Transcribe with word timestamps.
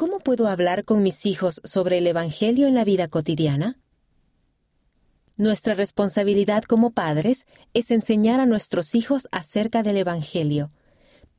¿Cómo 0.00 0.18
puedo 0.18 0.48
hablar 0.48 0.86
con 0.86 1.02
mis 1.02 1.26
hijos 1.26 1.60
sobre 1.62 1.98
el 1.98 2.06
Evangelio 2.06 2.66
en 2.66 2.74
la 2.74 2.84
vida 2.84 3.06
cotidiana? 3.08 3.78
Nuestra 5.36 5.74
responsabilidad 5.74 6.62
como 6.62 6.92
padres 6.92 7.44
es 7.74 7.90
enseñar 7.90 8.40
a 8.40 8.46
nuestros 8.46 8.94
hijos 8.94 9.28
acerca 9.30 9.82
del 9.82 9.98
Evangelio, 9.98 10.70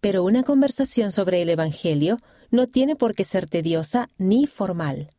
pero 0.00 0.24
una 0.24 0.42
conversación 0.42 1.12
sobre 1.12 1.42
el 1.42 1.50
Evangelio 1.50 2.16
no 2.50 2.66
tiene 2.66 2.96
por 2.96 3.14
qué 3.14 3.24
ser 3.24 3.46
tediosa 3.46 4.08
ni 4.16 4.46
formal. 4.46 5.10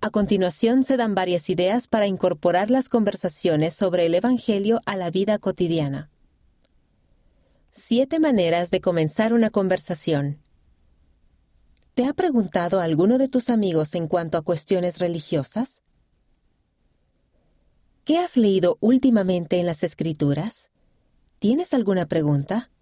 A 0.00 0.10
continuación 0.10 0.84
se 0.84 0.96
dan 0.96 1.16
varias 1.16 1.50
ideas 1.50 1.88
para 1.88 2.06
incorporar 2.06 2.70
las 2.70 2.88
conversaciones 2.88 3.74
sobre 3.74 4.06
el 4.06 4.14
Evangelio 4.14 4.80
a 4.86 4.94
la 4.94 5.10
vida 5.10 5.38
cotidiana. 5.38 6.10
Siete 7.70 8.20
maneras 8.20 8.70
de 8.70 8.80
comenzar 8.80 9.32
una 9.32 9.50
conversación. 9.50 10.43
¿Te 11.94 12.06
ha 12.06 12.12
preguntado 12.12 12.80
alguno 12.80 13.18
de 13.18 13.28
tus 13.28 13.50
amigos 13.50 13.94
en 13.94 14.08
cuanto 14.08 14.36
a 14.36 14.42
cuestiones 14.42 14.98
religiosas? 14.98 15.80
¿Qué 18.04 18.18
has 18.18 18.36
leído 18.36 18.78
últimamente 18.80 19.60
en 19.60 19.66
las 19.66 19.84
Escrituras? 19.84 20.72
¿Tienes 21.38 21.72
alguna 21.72 22.06
pregunta? 22.06 22.72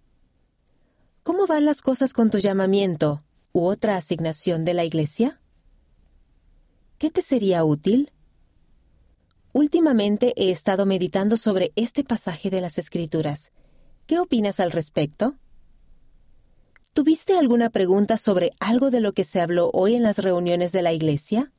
¿Cómo 1.21 1.45
van 1.45 1.63
las 1.63 1.83
cosas 1.83 2.11
con 2.11 2.31
tu 2.31 2.39
llamamiento 2.39 3.23
u 3.51 3.65
otra 3.65 3.97
asignación 3.97 4.65
de 4.65 4.73
la 4.73 4.83
Iglesia? 4.83 5.39
¿Qué 6.97 7.11
te 7.11 7.21
sería 7.21 7.63
útil? 7.63 8.11
Últimamente 9.51 10.33
he 10.37 10.49
estado 10.49 10.87
meditando 10.87 11.37
sobre 11.37 11.71
este 11.75 12.03
pasaje 12.03 12.49
de 12.49 12.61
las 12.61 12.79
Escrituras. 12.79 13.51
¿Qué 14.07 14.17
opinas 14.17 14.59
al 14.59 14.71
respecto? 14.71 15.35
¿Tuviste 16.93 17.35
alguna 17.35 17.71
pregunta 17.71 18.17
sobre 18.17 18.51
algo 18.59 18.91
de 18.91 18.99
lo 18.99 19.13
que 19.13 19.23
se 19.23 19.41
habló 19.41 19.71
hoy 19.73 19.95
en 19.95 20.03
las 20.03 20.19
reuniones 20.19 20.71
de 20.71 20.83
la 20.83 20.93
Iglesia? 20.93 21.51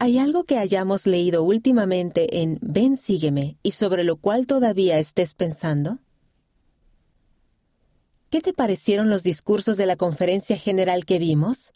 ¿Hay 0.00 0.18
algo 0.18 0.42
que 0.42 0.58
hayamos 0.58 1.06
leído 1.06 1.44
últimamente 1.44 2.42
en 2.42 2.58
Ven, 2.62 2.96
sígueme 2.96 3.58
y 3.62 3.70
sobre 3.70 4.02
lo 4.02 4.16
cual 4.16 4.46
todavía 4.46 4.98
estés 4.98 5.34
pensando? 5.34 6.00
¿Qué 8.28 8.40
te 8.40 8.52
parecieron 8.52 9.08
los 9.08 9.22
discursos 9.22 9.76
de 9.76 9.86
la 9.86 9.94
conferencia 9.94 10.56
general 10.56 11.04
que 11.04 11.20
vimos? 11.20 11.70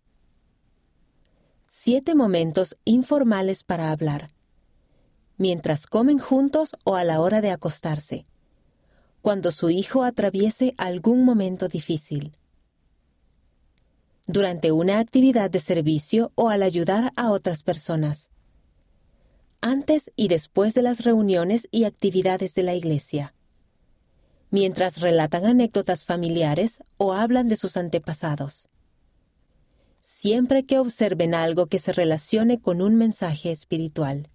Siete 1.68 2.16
momentos 2.16 2.76
informales 2.84 3.62
para 3.62 3.92
hablar. 3.92 4.32
Mientras 5.36 5.86
comen 5.86 6.18
juntos 6.18 6.74
o 6.82 6.96
a 6.96 7.04
la 7.04 7.20
hora 7.20 7.40
de 7.40 7.52
acostarse. 7.52 8.26
Cuando 9.24 9.52
su 9.52 9.70
hijo 9.70 10.04
atraviese 10.04 10.74
algún 10.76 11.24
momento 11.24 11.66
difícil 11.66 12.36
durante 14.26 14.70
una 14.70 14.98
actividad 14.98 15.48
de 15.48 15.60
servicio 15.60 16.30
o 16.34 16.50
al 16.50 16.62
ayudar 16.62 17.10
a 17.16 17.30
otras 17.30 17.62
personas, 17.62 18.30
antes 19.62 20.12
y 20.14 20.28
después 20.28 20.74
de 20.74 20.82
las 20.82 21.04
reuniones 21.04 21.68
y 21.70 21.84
actividades 21.84 22.54
de 22.54 22.64
la 22.64 22.74
Iglesia, 22.74 23.34
mientras 24.50 25.00
relatan 25.00 25.46
anécdotas 25.46 26.04
familiares 26.04 26.80
o 26.98 27.14
hablan 27.14 27.48
de 27.48 27.56
sus 27.56 27.78
antepasados. 27.78 28.68
Siempre 30.00 30.66
que 30.66 30.78
observen 30.78 31.34
algo 31.34 31.68
que 31.68 31.78
se 31.78 31.94
relacione 31.94 32.60
con 32.60 32.82
un 32.82 32.96
mensaje 32.96 33.52
espiritual. 33.52 34.28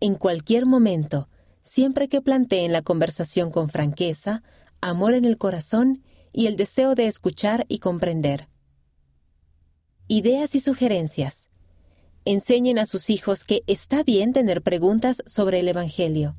En 0.00 0.16
cualquier 0.16 0.66
momento, 0.66 1.28
siempre 1.66 2.08
que 2.08 2.22
planteen 2.22 2.72
la 2.72 2.80
conversación 2.80 3.50
con 3.50 3.68
franqueza, 3.68 4.44
amor 4.80 5.14
en 5.14 5.24
el 5.24 5.36
corazón 5.36 6.04
y 6.32 6.46
el 6.46 6.54
deseo 6.54 6.94
de 6.94 7.08
escuchar 7.08 7.66
y 7.68 7.80
comprender. 7.80 8.48
Ideas 10.06 10.54
y 10.54 10.60
sugerencias. 10.60 11.48
Enseñen 12.24 12.78
a 12.78 12.86
sus 12.86 13.10
hijos 13.10 13.44
que 13.44 13.64
está 13.66 14.04
bien 14.04 14.32
tener 14.32 14.62
preguntas 14.62 15.22
sobre 15.26 15.58
el 15.58 15.66
Evangelio. 15.66 16.36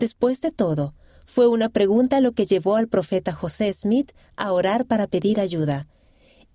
Después 0.00 0.40
de 0.40 0.50
todo, 0.50 0.94
fue 1.26 1.46
una 1.46 1.68
pregunta 1.68 2.20
lo 2.20 2.32
que 2.32 2.44
llevó 2.44 2.74
al 2.74 2.88
profeta 2.88 3.30
José 3.30 3.72
Smith 3.72 4.12
a 4.34 4.52
orar 4.52 4.84
para 4.84 5.06
pedir 5.06 5.38
ayuda. 5.38 5.86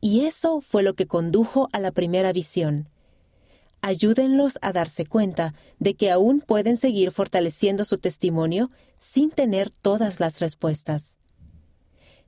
Y 0.01 0.25
eso 0.25 0.59
fue 0.59 0.83
lo 0.83 0.95
que 0.95 1.07
condujo 1.07 1.69
a 1.72 1.79
la 1.79 1.91
primera 1.91 2.33
visión. 2.33 2.89
Ayúdenlos 3.81 4.59
a 4.61 4.71
darse 4.73 5.05
cuenta 5.05 5.55
de 5.79 5.95
que 5.95 6.11
aún 6.11 6.39
pueden 6.39 6.77
seguir 6.77 7.11
fortaleciendo 7.11 7.83
su 7.83 7.97
testimonio 7.97 8.69
sin 8.97 9.31
tener 9.31 9.71
todas 9.71 10.19
las 10.19 10.39
respuestas. 10.39 11.17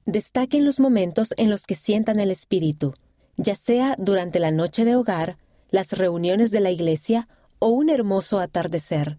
Destaquen 0.06 0.66
los 0.66 0.80
momentos 0.80 1.34
en 1.38 1.50
los 1.50 1.66
que 1.66 1.76
sientan 1.76 2.20
el 2.20 2.32
Espíritu, 2.32 2.96
ya 3.38 3.56
sea 3.56 3.96
durante 4.00 4.40
la 4.40 4.52
noche 4.52 4.84
de 4.84 4.96
hogar, 4.96 5.38
las 5.70 5.94
reuniones 5.94 6.52
de 6.52 6.60
la 6.60 6.72
iglesia 6.72 7.28
o 7.60 7.68
un 7.68 7.90
hermoso 7.90 8.40
atardecer. 8.40 9.18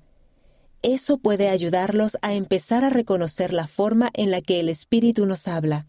Eso 0.82 1.16
puede 1.16 1.48
ayudarlos 1.48 2.18
a 2.20 2.34
empezar 2.34 2.84
a 2.84 2.90
reconocer 2.90 3.52
la 3.52 3.66
forma 3.66 4.10
en 4.12 4.30
la 4.30 4.40
que 4.40 4.60
el 4.60 4.68
Espíritu 4.68 5.24
nos 5.24 5.48
habla. 5.48 5.86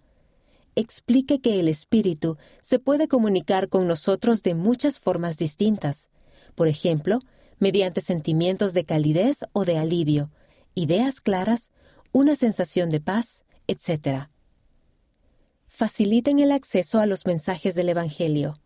Explique 0.75 1.41
que 1.41 1.59
el 1.59 1.67
Espíritu 1.67 2.37
se 2.61 2.79
puede 2.79 3.07
comunicar 3.07 3.67
con 3.67 3.87
nosotros 3.87 4.41
de 4.41 4.55
muchas 4.55 4.99
formas 4.99 5.37
distintas. 5.37 6.09
Por 6.55 6.67
ejemplo, 6.67 7.19
mediante 7.59 8.01
sentimientos 8.01 8.73
de 8.73 8.85
calidez 8.85 9.45
o 9.53 9.65
de 9.65 9.77
alivio, 9.77 10.31
ideas 10.73 11.21
claras, 11.21 11.71
una 12.11 12.35
sensación 12.35 12.89
de 12.89 13.01
paz, 13.01 13.43
etc 13.67 14.27
faciliten 15.75 16.39
el 16.39 16.53
acceso 16.53 16.99
a 16.99 17.05
los 17.05 17.25
mensajes 17.25 17.75
del 17.75 17.89
Evangelio. 17.89 18.61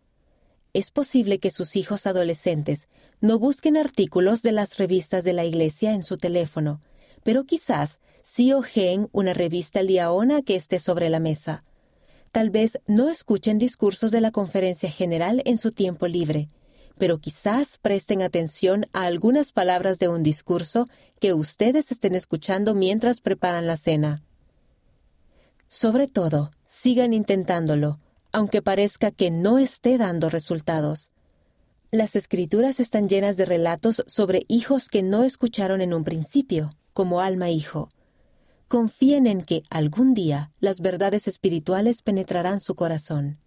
Es 0.72 0.92
posible 0.92 1.40
que 1.40 1.50
sus 1.50 1.74
hijos 1.74 2.06
adolescentes 2.06 2.88
no 3.20 3.40
busquen 3.40 3.76
artículos 3.76 4.42
de 4.42 4.52
las 4.52 4.78
revistas 4.78 5.24
de 5.24 5.32
la 5.32 5.44
Iglesia 5.44 5.92
en 5.92 6.04
su 6.04 6.18
teléfono, 6.18 6.80
pero 7.24 7.44
quizás 7.44 7.98
sí 8.22 8.52
ojeen 8.52 9.08
una 9.10 9.34
revista 9.34 9.82
liaona 9.82 10.42
que 10.42 10.54
esté 10.54 10.78
sobre 10.78 11.10
la 11.10 11.18
mesa. 11.18 11.64
Tal 12.30 12.50
vez 12.50 12.78
no 12.86 13.08
escuchen 13.08 13.58
discursos 13.58 14.12
de 14.12 14.20
la 14.20 14.30
conferencia 14.30 14.88
general 14.88 15.42
en 15.46 15.58
su 15.58 15.72
tiempo 15.72 16.06
libre, 16.06 16.48
pero 17.00 17.16
quizás 17.16 17.78
presten 17.78 18.20
atención 18.20 18.84
a 18.92 19.04
algunas 19.06 19.52
palabras 19.52 19.98
de 19.98 20.08
un 20.08 20.22
discurso 20.22 20.86
que 21.18 21.32
ustedes 21.32 21.90
estén 21.90 22.14
escuchando 22.14 22.74
mientras 22.74 23.22
preparan 23.22 23.66
la 23.66 23.78
cena. 23.78 24.22
Sobre 25.66 26.08
todo, 26.08 26.50
sigan 26.66 27.14
intentándolo, 27.14 27.98
aunque 28.32 28.60
parezca 28.60 29.10
que 29.12 29.30
no 29.30 29.56
esté 29.56 29.96
dando 29.96 30.28
resultados. 30.28 31.10
Las 31.90 32.16
escrituras 32.16 32.80
están 32.80 33.08
llenas 33.08 33.38
de 33.38 33.46
relatos 33.46 34.04
sobre 34.06 34.42
hijos 34.48 34.90
que 34.90 35.02
no 35.02 35.24
escucharon 35.24 35.80
en 35.80 35.94
un 35.94 36.04
principio, 36.04 36.68
como 36.92 37.22
alma 37.22 37.48
hijo. 37.48 37.88
Confíen 38.68 39.26
en 39.26 39.40
que 39.40 39.62
algún 39.70 40.12
día 40.12 40.52
las 40.60 40.80
verdades 40.80 41.28
espirituales 41.28 42.02
penetrarán 42.02 42.60
su 42.60 42.74
corazón. 42.74 43.38